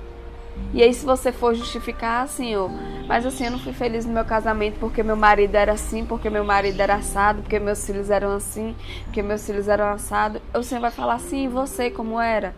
E 0.73 0.83
aí, 0.83 0.93
se 0.93 1.05
você 1.05 1.31
for 1.31 1.55
justificar 1.55 2.23
assim, 2.25 2.55
ó, 2.55 2.67
mas 3.07 3.25
assim, 3.25 3.45
eu 3.45 3.51
não 3.51 3.59
fui 3.59 3.73
feliz 3.73 4.05
no 4.05 4.13
meu 4.13 4.25
casamento 4.25 4.77
porque 4.79 5.01
meu 5.01 5.15
marido 5.15 5.55
era 5.55 5.71
assim, 5.71 6.05
porque 6.05 6.29
meu 6.29 6.43
marido 6.43 6.79
era 6.79 6.95
assado, 6.95 7.41
porque 7.41 7.57
meus 7.57 7.85
filhos 7.85 8.09
eram 8.09 8.35
assim, 8.35 8.75
porque 9.05 9.21
meus 9.21 9.45
filhos 9.45 9.67
eram 9.67 9.85
assados, 9.85 10.41
o 10.53 10.61
Senhor 10.61 10.81
vai 10.81 10.91
falar 10.91 11.15
assim, 11.15 11.45
e 11.45 11.47
você 11.47 11.89
como 11.89 12.19
era? 12.19 12.53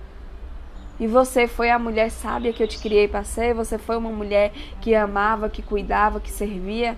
E 1.00 1.08
você 1.08 1.48
foi 1.48 1.70
a 1.70 1.79
mulher 1.79 2.12
sábia 2.12 2.51
que 2.51 2.62
eu 2.62 2.68
te 2.68 2.77
criei 2.77 3.08
para 3.08 3.24
ser? 3.24 3.53
Você 3.53 3.77
foi 3.77 3.96
uma 3.96 4.10
mulher 4.10 4.51
que 4.82 4.94
amava, 4.94 5.50
que 5.50 5.62
cuidava, 5.62 6.20
que 6.20 6.29
servia? 6.29 6.98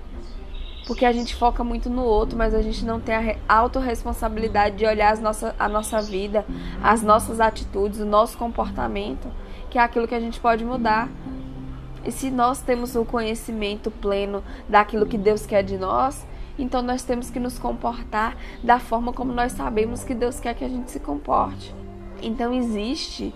Porque 0.87 1.05
a 1.05 1.11
gente 1.11 1.35
foca 1.35 1.63
muito 1.63 1.89
no 1.89 2.03
outro, 2.03 2.37
mas 2.37 2.53
a 2.53 2.61
gente 2.61 2.83
não 2.83 2.99
tem 2.99 3.15
a 3.15 3.55
autorresponsabilidade 3.55 4.77
de 4.77 4.85
olhar 4.85 5.13
as 5.13 5.19
nossa, 5.19 5.55
a 5.57 5.69
nossa 5.69 6.01
vida, 6.01 6.45
as 6.83 7.03
nossas 7.03 7.39
atitudes, 7.39 7.99
o 7.99 8.05
nosso 8.05 8.37
comportamento 8.37 9.27
que 9.71 9.79
é 9.79 9.81
aquilo 9.81 10.07
que 10.07 10.13
a 10.13 10.19
gente 10.19 10.39
pode 10.39 10.63
mudar. 10.63 11.09
E 12.05 12.11
se 12.11 12.29
nós 12.29 12.61
temos 12.61 12.95
o 12.95 13.05
conhecimento 13.05 13.89
pleno 13.89 14.43
daquilo 14.67 15.05
que 15.05 15.17
Deus 15.17 15.45
quer 15.45 15.63
de 15.63 15.77
nós, 15.77 16.27
então 16.59 16.81
nós 16.81 17.03
temos 17.03 17.29
que 17.29 17.39
nos 17.39 17.57
comportar 17.57 18.35
da 18.61 18.79
forma 18.79 19.13
como 19.13 19.31
nós 19.31 19.53
sabemos 19.53 20.03
que 20.03 20.13
Deus 20.13 20.39
quer 20.39 20.53
que 20.53 20.65
a 20.65 20.69
gente 20.69 20.91
se 20.91 20.99
comporte. 20.99 21.73
Então 22.21 22.53
existe, 22.53 23.33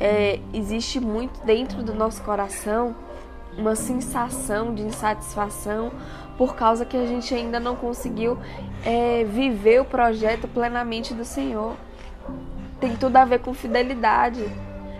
é, 0.00 0.40
existe 0.52 0.98
muito 1.00 1.40
dentro 1.46 1.82
do 1.82 1.94
nosso 1.94 2.22
coração 2.22 2.94
uma 3.58 3.74
sensação 3.74 4.72
de 4.74 4.82
insatisfação 4.82 5.90
por 6.38 6.54
causa 6.54 6.84
que 6.84 6.96
a 6.96 7.04
gente 7.04 7.34
ainda 7.34 7.58
não 7.58 7.74
conseguiu 7.74 8.38
é, 8.86 9.24
viver 9.24 9.80
o 9.80 9.84
projeto 9.84 10.46
plenamente 10.46 11.12
do 11.12 11.24
Senhor. 11.24 11.74
Tem 12.80 12.96
tudo 12.96 13.16
a 13.16 13.24
ver 13.24 13.40
com 13.40 13.52
fidelidade. 13.52 14.44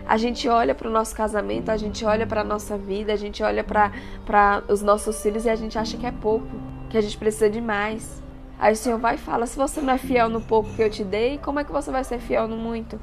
A 0.07 0.17
gente 0.17 0.49
olha 0.49 0.75
para 0.75 0.89
o 0.89 0.91
nosso 0.91 1.15
casamento, 1.15 1.71
a 1.71 1.77
gente 1.77 2.05
olha 2.05 2.27
para 2.27 2.41
a 2.41 2.45
nossa 2.45 2.77
vida, 2.77 3.13
a 3.13 3.17
gente 3.17 3.43
olha 3.43 3.63
para 3.63 4.65
os 4.69 4.83
nossos 4.83 5.23
filhos 5.23 5.45
e 5.45 5.51
a 5.51 5.55
gente 5.55 5.79
acha 5.79 5.97
que 5.97 6.07
é 6.07 6.11
pouco, 6.11 6.49
que 6.91 6.99
a 6.99 7.01
gente 7.01 7.17
precisa 7.17 7.49
de 7.49 7.61
mais. 7.61 8.21
Aí 8.59 8.73
o 8.73 8.77
Senhor 8.77 8.99
vai 8.99 9.15
e 9.15 9.19
fala: 9.19 9.47
se 9.47 9.57
você 9.57 9.81
não 9.81 9.93
é 9.93 9.99
fiel 9.99 10.29
no 10.29 10.41
pouco 10.41 10.73
que 10.75 10.83
eu 10.83 10.91
te 10.91 11.05
dei, 11.05 11.39
como 11.39 11.61
é 11.61 11.65
que 11.65 11.71
você 11.71 11.93
vai 11.93 12.03
ser 12.03 12.19
fiel 12.19 12.49
no 12.49 12.57
muito? 12.57 12.99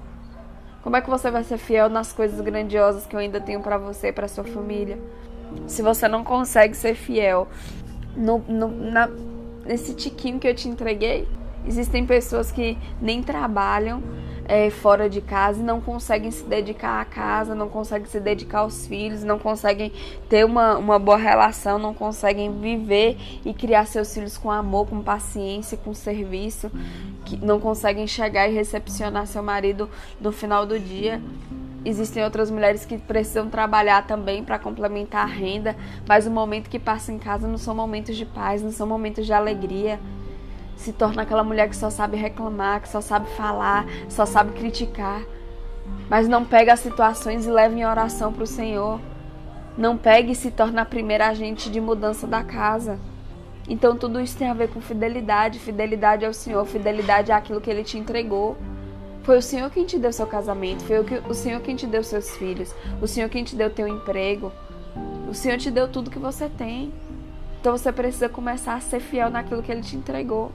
Como 0.81 0.95
é 0.95 1.01
que 1.01 1.09
você 1.09 1.31
vai 1.31 1.43
ser 1.43 1.57
fiel 1.57 1.89
nas 1.89 2.11
coisas 2.11 2.39
grandiosas 2.41 3.07
que 3.07 3.15
eu 3.15 3.19
ainda 3.19 3.39
tenho 3.39 3.61
para 3.61 3.77
você 3.77 4.09
e 4.09 4.11
para 4.11 4.27
sua 4.27 4.43
família? 4.43 4.99
Se 5.67 5.81
você 5.81 6.07
não 6.07 6.23
consegue 6.23 6.75
ser 6.75 6.95
fiel 6.95 7.47
no, 8.15 8.39
no, 8.47 8.67
na, 8.67 9.09
nesse 9.65 9.93
tiquinho 9.93 10.39
que 10.39 10.47
eu 10.47 10.55
te 10.55 10.67
entreguei, 10.67 11.27
existem 11.67 12.05
pessoas 12.05 12.51
que 12.51 12.77
nem 13.01 13.23
trabalham, 13.23 14.01
é, 14.47 14.69
fora 14.69 15.09
de 15.09 15.21
casa 15.21 15.59
e 15.59 15.63
não 15.63 15.81
conseguem 15.81 16.29
se 16.29 16.43
dedicar 16.43 17.01
à 17.01 17.05
casa, 17.05 17.55
não 17.55 17.67
conseguem 17.67 18.07
se 18.07 18.19
dedicar 18.19 18.59
aos 18.59 18.85
filhos, 18.85 19.23
não 19.23 19.39
conseguem 19.39 19.91
ter 20.29 20.45
uma, 20.45 20.77
uma 20.77 20.99
boa 20.99 21.17
relação, 21.17 21.79
não 21.79 21.93
conseguem 21.93 22.51
viver 22.59 23.17
e 23.43 23.53
criar 23.53 23.85
seus 23.87 24.13
filhos 24.13 24.37
com 24.37 24.51
amor, 24.51 24.87
com 24.87 25.01
paciência, 25.01 25.77
com 25.77 25.93
serviço, 25.93 26.71
que 27.25 27.37
não 27.37 27.59
conseguem 27.59 28.05
chegar 28.05 28.47
e 28.47 28.53
recepcionar 28.53 29.25
seu 29.25 29.41
marido 29.41 29.89
no 30.21 30.31
final 30.31 30.65
do 30.65 30.79
dia. 30.79 31.19
Existem 31.85 32.23
outras 32.23 32.49
mulheres 32.49 32.83
que 32.83 32.97
precisam 32.97 33.49
trabalhar 33.49 34.07
também 34.07 34.43
para 34.43 34.59
complementar 34.59 35.21
a 35.21 35.31
renda, 35.31 35.75
mas 36.07 36.25
o 36.25 36.31
momento 36.31 36.69
que 36.69 36.79
passa 36.79 37.13
em 37.13 37.19
casa 37.19 37.47
não 37.47 37.59
são 37.59 37.75
momentos 37.75 38.17
de 38.17 38.25
paz, 38.25 38.61
não 38.63 38.71
são 38.71 38.87
momentos 38.87 39.25
de 39.25 39.31
alegria 39.31 39.99
se 40.75 40.91
torna 40.91 41.23
aquela 41.23 41.43
mulher 41.43 41.69
que 41.69 41.75
só 41.75 41.89
sabe 41.89 42.17
reclamar, 42.17 42.81
que 42.81 42.89
só 42.89 43.01
sabe 43.01 43.29
falar, 43.31 43.85
só 44.09 44.25
sabe 44.25 44.51
criticar, 44.51 45.21
mas 46.09 46.27
não 46.27 46.43
pega 46.43 46.73
as 46.73 46.79
situações 46.79 47.45
e 47.45 47.51
leva 47.51 47.75
em 47.75 47.85
oração 47.85 48.31
para 48.31 48.43
o 48.43 48.47
Senhor. 48.47 48.99
Não 49.77 49.97
pega 49.97 50.31
e 50.31 50.35
se 50.35 50.51
torna 50.51 50.83
a 50.83 50.85
primeira 50.85 51.27
agente 51.27 51.69
de 51.69 51.81
mudança 51.81 52.25
da 52.25 52.43
casa. 52.43 52.99
Então 53.67 53.97
tudo 53.97 54.21
isso 54.21 54.37
tem 54.37 54.49
a 54.49 54.53
ver 54.53 54.69
com 54.69 54.79
fidelidade. 54.79 55.59
Fidelidade 55.59 56.25
ao 56.25 56.33
Senhor, 56.33 56.65
fidelidade 56.65 57.31
àquilo 57.31 57.59
que 57.59 57.69
Ele 57.69 57.83
te 57.83 57.97
entregou. 57.97 58.55
Foi 59.25 59.39
o 59.39 59.41
Senhor 59.41 59.71
quem 59.71 59.85
te 59.85 59.97
deu 59.97 60.13
seu 60.13 60.27
casamento, 60.27 60.83
foi 60.83 60.97
o 61.27 61.33
Senhor 61.33 61.59
quem 61.59 61.75
te 61.75 61.87
deu 61.87 62.03
seus 62.03 62.37
filhos, 62.37 62.75
o 63.01 63.07
Senhor 63.07 63.27
quem 63.27 63.43
te 63.43 63.55
deu 63.55 63.71
teu 63.71 63.87
emprego. 63.87 64.51
O 65.27 65.33
Senhor 65.33 65.57
te 65.57 65.71
deu 65.71 65.87
tudo 65.87 66.11
que 66.11 66.19
você 66.19 66.47
tem. 66.47 66.93
Então 67.59 67.75
você 67.75 67.91
precisa 67.91 68.29
começar 68.29 68.75
a 68.75 68.79
ser 68.79 68.99
fiel 68.99 69.31
naquilo 69.31 69.63
que 69.63 69.71
Ele 69.71 69.81
te 69.81 69.95
entregou. 69.95 70.51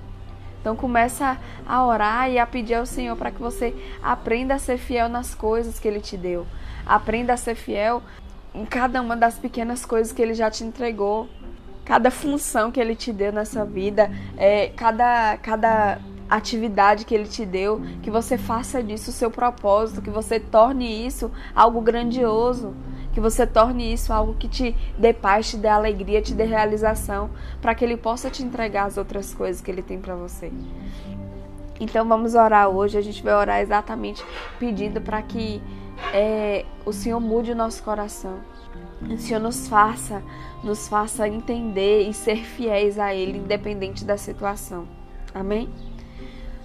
Então 0.61 0.77
começa 0.77 1.37
a 1.67 1.85
orar 1.85 2.31
e 2.31 2.39
a 2.39 2.47
pedir 2.47 2.75
ao 2.75 2.87
Senhor 2.87 3.17
para 3.17 3.33
que 3.33 3.41
você 3.41 3.75
aprenda 4.01 4.55
a 4.55 4.59
ser 4.59 4.79
fiel 4.79 5.09
nas 5.09 5.35
coisas 5.35 5.81
que 5.81 5.89
Ele 5.89 6.01
te 6.01 6.17
deu. 6.17 6.47
Aprenda 6.87 7.33
a 7.33 7.37
ser 7.37 7.57
fiel 7.57 8.01
em 8.55 8.65
cada 8.65 9.03
uma 9.03 9.17
das 9.17 9.37
pequenas 9.37 9.85
coisas 9.85 10.13
que 10.13 10.23
Ele 10.23 10.33
já 10.33 10.49
te 10.49 10.63
entregou. 10.63 11.29
Cada 11.85 12.09
função 12.09 12.71
que 12.71 12.79
Ele 12.79 12.95
te 12.95 13.13
deu 13.13 13.33
nessa 13.33 13.65
vida, 13.65 14.13
é, 14.37 14.69
cada, 14.77 15.37
cada 15.39 15.99
atividade 16.37 17.05
que 17.05 17.15
Ele 17.15 17.27
te 17.27 17.45
deu, 17.45 17.83
que 18.03 18.11
você 18.11 18.39
faça 18.39 18.83
disso 18.83 19.11
o 19.11 19.13
seu 19.13 19.31
propósito, 19.31 20.01
que 20.01 20.11
você 20.11 20.39
torne 20.39 21.07
isso 21.07 21.31
algo 21.55 21.81
grandioso 21.81 22.75
que 23.13 23.21
você 23.21 23.47
torne 23.47 23.93
isso 23.93 24.13
algo 24.13 24.35
que 24.35 24.49
te 24.49 24.77
dê 24.97 25.13
paz, 25.13 25.51
te 25.51 25.57
dê 25.57 25.69
alegria, 25.69 26.23
te 26.23 26.35
dê 26.35 26.45
realização, 26.45 27.31
para 27.61 27.75
que 27.75 27.85
Ele 27.85 27.97
possa 27.97 28.31
te 28.31 28.43
entregar 28.43 28.85
as 28.85 28.97
outras 28.97 29.35
coisas 29.35 29.61
que 29.61 29.71
Ele 29.71 29.83
tem 29.83 30.01
para 30.01 30.15
você. 30.15 30.53
Então 31.81 32.07
vamos 32.07 32.35
orar 32.35 32.69
hoje. 32.69 32.99
A 32.99 33.01
gente 33.01 33.23
vai 33.23 33.35
orar 33.35 33.61
exatamente 33.61 34.25
pedindo 34.59 35.01
para 35.01 35.21
que 35.23 35.63
é, 36.13 36.65
o 36.85 36.93
Senhor 36.93 37.19
mude 37.19 37.53
o 37.53 37.57
nosso 37.57 37.83
coração. 37.83 38.39
O 39.03 39.17
Senhor 39.17 39.41
nos 39.41 39.67
faça, 39.67 40.23
nos 40.63 40.87
faça 40.87 41.27
entender 41.27 42.07
e 42.07 42.13
ser 42.13 42.45
fiéis 42.45 42.99
a 42.99 43.15
Ele, 43.15 43.39
independente 43.39 44.05
da 44.05 44.19
situação. 44.19 44.87
Amém? 45.35 45.71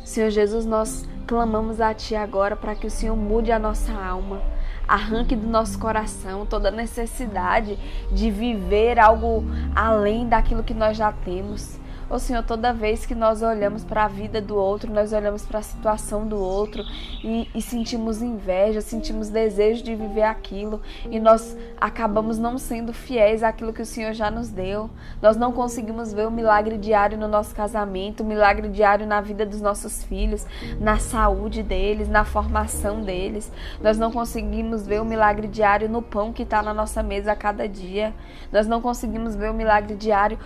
Senhor 0.06 0.30
Jesus, 0.30 0.66
nós 0.66 1.04
clamamos 1.28 1.82
a 1.82 1.94
Ti 1.94 2.16
agora 2.16 2.56
para 2.56 2.76
que 2.76 2.86
o 2.86 2.92
Senhor 2.92 3.16
mude 3.16 3.52
a 3.52 3.58
nossa 3.58 3.92
alma 3.92 4.40
arranque 4.88 5.36
do 5.36 5.48
nosso 5.48 5.80
coração 5.80 6.46
toda 6.46 6.70
necessidade 6.70 7.76
de 8.12 8.30
viver 8.30 9.00
algo 9.00 9.44
além 9.76 10.30
daquilo 10.30 10.64
que 10.64 10.76
nós 10.76 10.96
já 10.96 11.12
temos. 11.12 11.80
Ô 12.08 12.20
Senhor, 12.20 12.44
toda 12.44 12.72
vez 12.72 13.04
que 13.04 13.16
nós 13.16 13.42
olhamos 13.42 13.84
para 13.84 14.06
a 14.06 14.08
vida 14.08 14.40
do 14.40 14.56
outro, 14.56 14.94
nós 14.94 15.12
olhamos 15.12 15.44
para 15.44 15.58
a 15.58 15.64
situação 15.64 16.28
do 16.28 16.38
outro 16.38 16.84
e, 17.24 17.50
e, 17.56 17.62
sentimos 17.64 18.22
inveja, 18.22 18.80
sentimos 18.80 19.30
desejo 19.30 19.84
de 19.84 19.96
viver 19.96 20.22
aquilo 20.22 20.80
e 21.10 21.20
nós 21.20 21.58
acabamos 21.82 22.38
não 22.38 22.60
sendo 22.60 22.94
fiéis 22.94 23.42
àquilo 23.42 23.74
que 23.74 23.82
o 23.82 23.86
Senhor 23.86 24.14
já 24.14 24.30
nos 24.30 24.50
deu. 24.50 24.88
Nós 25.20 25.36
não 25.36 25.52
conseguimos 25.52 26.14
ver 26.14 26.28
o 26.28 26.32
milagre 26.32 26.78
diário 26.78 27.18
no 27.18 27.28
nosso 27.28 27.56
casamento, 27.56 28.22
o 28.22 28.26
milagre 28.26 28.70
diário 28.70 29.08
na 29.08 29.20
vida 29.20 29.44
dos 29.44 29.60
nossos 29.60 30.04
filhos, 30.04 30.46
na 30.80 31.00
saúde 31.00 31.64
deles, 31.64 32.08
na 32.08 32.24
formação 32.24 33.02
deles. 33.02 33.52
Nós 33.82 33.98
não 33.98 34.12
conseguimos 34.12 34.86
ver 34.86 35.02
o 35.02 35.06
milagre 35.06 35.48
diário 35.48 35.90
no 35.90 36.04
pão 36.04 36.32
que 36.32 36.44
está 36.44 36.62
na 36.62 36.74
nossa 36.74 37.02
mesa 37.02 37.32
a 37.32 37.36
cada 37.36 37.68
dia. 37.68 38.14
Nós 38.52 38.68
não 38.68 38.80
conseguimos 38.80 39.36
ver 39.36 39.50
o 39.50 39.56
milagre 39.56 39.96
diário 39.96 40.38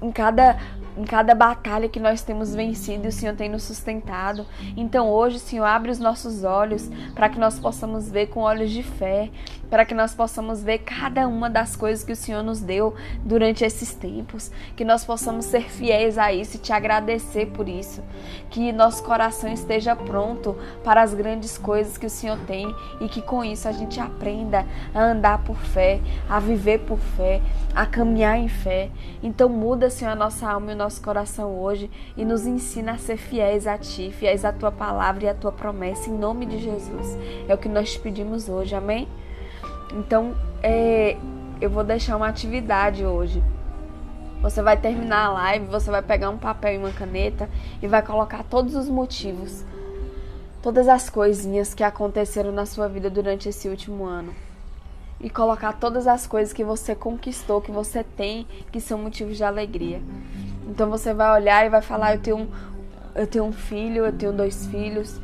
em 0.00 0.12
cada 0.12 0.56
em 0.98 1.04
cada 1.08 1.34
batalha 1.34 1.88
que 1.88 1.98
nós 1.98 2.20
temos 2.20 2.54
vencido 2.54 3.08
o 3.08 3.12
Senhor 3.12 3.34
tem 3.34 3.48
nos 3.48 3.62
sustentado. 3.62 4.46
Então 4.76 5.08
hoje, 5.08 5.38
Senhor, 5.38 5.64
abre 5.64 5.90
os 5.90 5.98
nossos 5.98 6.44
olhos 6.44 6.88
para 7.14 7.30
que 7.30 7.38
nós 7.38 7.58
possamos 7.58 8.10
ver 8.10 8.26
com 8.26 8.40
olhos 8.40 8.70
de 8.70 8.82
fé, 8.82 9.30
para 9.70 9.84
que 9.84 9.94
nós 9.94 10.14
possamos 10.14 10.62
ver 10.62 10.78
cada 10.78 11.26
uma 11.28 11.50
das 11.50 11.76
coisas 11.76 12.04
que 12.04 12.12
o 12.12 12.16
Senhor 12.16 12.42
nos 12.42 12.60
deu 12.60 12.94
durante 13.24 13.64
esses 13.64 13.94
tempos, 13.94 14.50
que 14.76 14.84
nós 14.84 15.04
possamos 15.04 15.44
ser 15.44 15.62
fiéis 15.62 16.18
a 16.18 16.32
isso 16.32 16.56
e 16.56 16.60
te 16.60 16.72
agradecer 16.72 17.46
por 17.46 17.68
isso, 17.68 18.02
que 18.50 18.72
nosso 18.72 19.02
coração 19.04 19.52
esteja 19.52 19.94
pronto 19.94 20.56
para 20.82 21.02
as 21.02 21.14
grandes 21.14 21.58
coisas 21.58 21.98
que 21.98 22.06
o 22.06 22.10
Senhor 22.10 22.38
tem 22.46 22.74
e 23.00 23.08
que 23.08 23.20
com 23.20 23.44
isso 23.44 23.68
a 23.68 23.72
gente 23.72 24.00
aprenda 24.00 24.64
a 24.94 25.00
andar 25.00 25.44
por 25.44 25.56
fé, 25.56 26.00
a 26.28 26.40
viver 26.40 26.80
por 26.80 26.98
fé, 26.98 27.40
a 27.74 27.86
caminhar 27.86 28.38
em 28.38 28.48
fé. 28.48 28.90
Então 29.22 29.48
muda, 29.48 29.90
Senhor, 29.90 30.12
a 30.12 30.16
nossa 30.16 30.48
alma 30.48 30.70
e 30.70 30.74
o 30.74 30.78
nosso 30.78 31.02
coração 31.02 31.58
hoje 31.58 31.90
e 32.16 32.24
nos 32.24 32.46
ensina 32.46 32.92
a 32.92 32.98
ser 32.98 33.16
fiéis 33.16 33.66
a 33.66 33.76
Ti, 33.76 34.10
fiéis 34.12 34.44
à 34.44 34.52
Tua 34.52 34.72
palavra 34.72 35.24
e 35.24 35.28
à 35.28 35.34
Tua 35.34 35.52
promessa, 35.52 36.08
em 36.08 36.14
nome 36.14 36.46
de 36.46 36.58
Jesus. 36.58 37.16
É 37.46 37.54
o 37.54 37.58
que 37.58 37.68
nós 37.68 37.92
te 37.92 38.00
pedimos 38.00 38.48
hoje, 38.48 38.74
amém? 38.74 39.08
Então, 39.92 40.34
é, 40.62 41.16
eu 41.60 41.70
vou 41.70 41.82
deixar 41.82 42.16
uma 42.16 42.28
atividade 42.28 43.04
hoje. 43.04 43.42
Você 44.40 44.62
vai 44.62 44.76
terminar 44.76 45.26
a 45.26 45.32
live, 45.32 45.66
você 45.66 45.90
vai 45.90 46.02
pegar 46.02 46.30
um 46.30 46.38
papel 46.38 46.74
e 46.74 46.78
uma 46.78 46.92
caneta 46.92 47.48
e 47.82 47.88
vai 47.88 48.02
colocar 48.02 48.44
todos 48.44 48.76
os 48.76 48.88
motivos, 48.88 49.64
todas 50.62 50.86
as 50.86 51.10
coisinhas 51.10 51.74
que 51.74 51.82
aconteceram 51.82 52.52
na 52.52 52.64
sua 52.64 52.88
vida 52.88 53.10
durante 53.10 53.48
esse 53.48 53.68
último 53.68 54.04
ano. 54.04 54.32
E 55.20 55.28
colocar 55.28 55.72
todas 55.72 56.06
as 56.06 56.28
coisas 56.28 56.52
que 56.52 56.62
você 56.62 56.94
conquistou, 56.94 57.60
que 57.60 57.72
você 57.72 58.04
tem, 58.04 58.46
que 58.70 58.80
são 58.80 58.98
motivos 58.98 59.36
de 59.36 59.42
alegria. 59.42 60.00
Então 60.68 60.88
você 60.88 61.12
vai 61.12 61.32
olhar 61.40 61.66
e 61.66 61.68
vai 61.68 61.82
falar: 61.82 62.14
eu 62.14 62.20
tenho 62.20 62.36
um, 62.36 62.48
eu 63.16 63.26
tenho 63.26 63.44
um 63.44 63.52
filho, 63.52 64.04
eu 64.04 64.12
tenho 64.12 64.32
dois 64.32 64.66
filhos. 64.66 65.20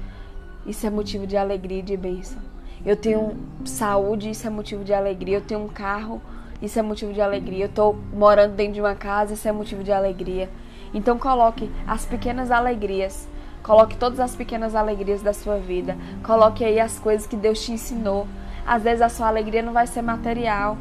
Isso 0.67 0.85
é 0.85 0.91
motivo 0.91 1.25
de 1.25 1.37
alegria 1.37 1.79
e 1.79 1.83
de 1.83 1.97
bênção. 1.97 2.54
Eu 2.85 2.97
tenho 2.97 3.35
saúde, 3.65 4.29
isso 4.29 4.47
é 4.47 4.51
motivo 4.51 4.85
de 4.85 4.93
alegria. 4.93 5.39
Eu 5.39 5.41
tenho 5.41 5.61
um 5.61 5.69
carro, 5.69 6.21
isso 6.61 6.79
é 6.79 6.83
motivo 6.83 7.15
de 7.15 7.21
alegria. 7.21 7.65
Eu 7.65 7.69
estou 7.69 7.97
morando 8.13 8.55
dentro 8.55 8.75
de 8.75 8.81
uma 8.81 8.95
casa, 8.95 9.33
isso 9.33 9.49
é 9.49 9.53
motivo 9.53 9.83
de 9.83 9.91
alegria. 9.91 10.51
Então 10.93 11.19
coloque 11.19 11.71
as 11.87 12.05
pequenas 12.05 12.51
alegrias. 12.51 13.27
Coloque 13.63 13.97
todas 13.97 14.21
as 14.21 14.37
pequenas 14.37 14.75
alegrias 14.75 15.23
da 15.23 15.33
sua 15.33 15.57
vida. 15.57 15.97
Coloque 16.23 16.63
aí 16.63 16.79
as 16.79 16.99
coisas 16.99 17.27
que 17.27 17.37
Deus 17.37 17.65
te 17.65 17.73
ensinou. 17.73 18.27
Às 18.67 18.83
vezes 18.83 19.01
a 19.01 19.09
sua 19.09 19.29
alegria 19.29 19.63
não 19.63 19.73
vai 19.73 19.87
ser 19.87 20.03
material. 20.03 20.77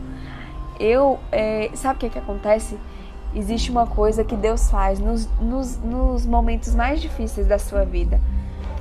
Eu, 0.78 1.18
é, 1.32 1.70
sabe 1.74 1.96
o 1.96 2.00
que, 2.02 2.10
que 2.10 2.20
acontece? 2.20 2.78
Existe 3.34 3.72
uma 3.72 3.88
coisa 3.88 4.26
que 4.26 4.36
Deus 4.36 4.70
faz 4.70 5.00
nos, 5.00 5.30
nos, 5.40 5.78
nos 5.78 6.26
momentos 6.26 6.76
mais 6.76 7.02
difíceis 7.02 7.48
da 7.48 7.58
sua 7.58 7.86
vida 7.86 8.20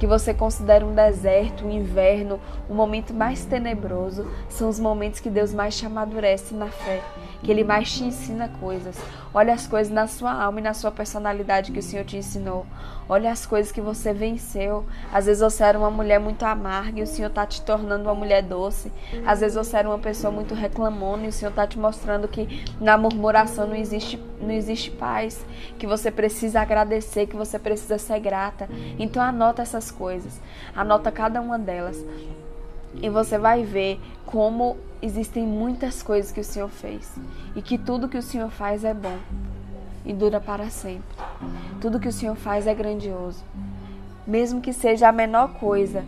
que 0.02 0.06
você 0.08 0.34
considera 0.34 0.84
um 0.84 0.92
deserto, 0.92 1.64
um 1.64 1.70
inverno, 1.70 2.40
o 2.68 2.72
um 2.72 2.74
momento 2.74 3.14
mais 3.14 3.44
tenebroso, 3.44 4.26
são 4.48 4.68
os 4.68 4.80
momentos 4.80 5.20
que 5.20 5.30
Deus 5.30 5.54
mais 5.54 5.78
te 5.78 5.86
amadurece 5.86 6.54
na 6.54 6.66
fé, 6.66 7.00
que 7.42 7.50
Ele 7.50 7.64
mais 7.64 7.92
te 7.92 8.04
ensina 8.04 8.48
coisas. 8.60 8.96
Olha 9.34 9.54
as 9.54 9.66
coisas 9.66 9.92
na 9.92 10.06
sua 10.06 10.32
alma 10.32 10.60
e 10.60 10.62
na 10.62 10.74
sua 10.74 10.90
personalidade 10.90 11.72
que 11.72 11.78
o 11.78 11.82
Senhor 11.82 12.04
te 12.04 12.16
ensinou. 12.16 12.66
Olha 13.08 13.32
as 13.32 13.44
coisas 13.44 13.72
que 13.72 13.80
você 13.80 14.12
venceu. 14.12 14.84
Às 15.12 15.26
vezes 15.26 15.42
você 15.42 15.64
era 15.64 15.78
uma 15.78 15.90
mulher 15.90 16.20
muito 16.20 16.44
amarga 16.44 17.00
e 17.00 17.02
o 17.02 17.06
Senhor 17.06 17.28
está 17.28 17.44
te 17.44 17.60
tornando 17.62 18.04
uma 18.04 18.14
mulher 18.14 18.42
doce. 18.42 18.92
Às 19.26 19.40
vezes 19.40 19.56
você 19.56 19.76
era 19.76 19.88
uma 19.88 19.98
pessoa 19.98 20.30
muito 20.30 20.54
reclamona 20.54 21.24
e 21.24 21.28
o 21.28 21.32
Senhor 21.32 21.50
está 21.50 21.66
te 21.66 21.78
mostrando 21.78 22.28
que 22.28 22.64
na 22.80 22.96
murmuração 22.96 23.66
não 23.66 23.74
existe, 23.74 24.22
não 24.40 24.52
existe 24.52 24.90
paz, 24.90 25.44
que 25.78 25.86
você 25.86 26.10
precisa 26.10 26.60
agradecer, 26.60 27.26
que 27.26 27.36
você 27.36 27.58
precisa 27.58 27.98
ser 27.98 28.20
grata. 28.20 28.68
Então 28.98 29.22
anota 29.22 29.62
essas 29.62 29.90
coisas. 29.90 30.40
Anota 30.74 31.10
cada 31.10 31.40
uma 31.40 31.58
delas. 31.58 31.96
E 32.94 33.08
você 33.08 33.38
vai 33.38 33.64
ver 33.64 33.98
como 34.26 34.76
existem 35.02 35.44
muitas 35.44 36.02
coisas 36.02 36.30
que 36.30 36.40
o 36.40 36.44
Senhor 36.44 36.68
fez. 36.68 37.12
E 37.56 37.60
que 37.60 37.76
tudo 37.76 38.08
que 38.08 38.16
o 38.16 38.22
Senhor 38.22 38.50
faz 38.50 38.84
é 38.84 38.94
bom 38.94 39.18
e 40.04 40.12
dura 40.12 40.40
para 40.40 40.70
sempre. 40.70 41.16
Tudo 41.80 42.00
que 42.00 42.08
o 42.08 42.12
Senhor 42.12 42.36
faz 42.36 42.66
é 42.66 42.74
grandioso. 42.74 43.42
Mesmo 44.26 44.60
que 44.60 44.72
seja 44.72 45.08
a 45.08 45.12
menor 45.12 45.54
coisa, 45.54 46.04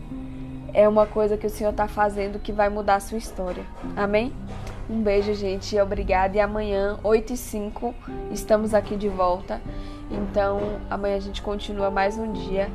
é 0.72 0.88
uma 0.88 1.06
coisa 1.06 1.36
que 1.36 1.46
o 1.46 1.50
Senhor 1.50 1.70
está 1.70 1.88
fazendo 1.88 2.38
que 2.38 2.52
vai 2.52 2.68
mudar 2.68 2.96
a 2.96 3.00
sua 3.00 3.18
história. 3.18 3.64
Amém? 3.96 4.32
Um 4.88 5.02
beijo, 5.02 5.34
gente. 5.34 5.78
Obrigada. 5.78 6.36
E 6.36 6.40
amanhã, 6.40 6.98
8 7.02 7.32
e 7.32 7.36
5, 7.36 7.94
estamos 8.30 8.74
aqui 8.74 8.96
de 8.96 9.08
volta. 9.08 9.60
Então, 10.10 10.78
amanhã 10.88 11.16
a 11.16 11.20
gente 11.20 11.42
continua 11.42 11.90
mais 11.90 12.16
um 12.18 12.32
dia 12.32 12.70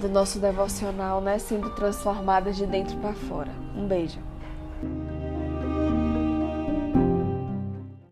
do 0.00 0.08
nosso 0.08 0.38
devocional, 0.38 1.20
né, 1.20 1.38
sendo 1.38 1.70
transformadas 1.70 2.56
de 2.56 2.66
dentro 2.66 2.96
para 2.98 3.12
fora. 3.12 3.50
Um 3.76 3.86
beijo. 3.86 4.18